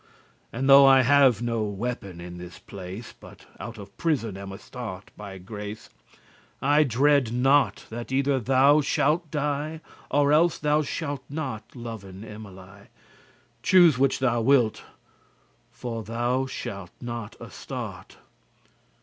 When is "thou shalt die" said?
8.39-9.73